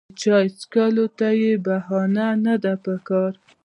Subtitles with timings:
[0.09, 1.27] د چای څښلو ته
[1.65, 3.31] بهانه نه ده پکار.